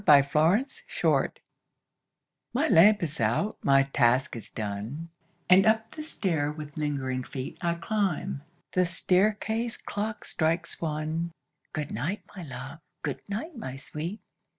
[0.07, 1.39] A LATE GOOD NIGHT
[2.55, 5.09] My lamp is out, my task is done,
[5.47, 8.41] And up the stair with lingering feet I climb.
[8.71, 11.33] The staircase clock strikes one.
[11.71, 12.79] Good night, my love!
[13.03, 14.21] good night, my sweet!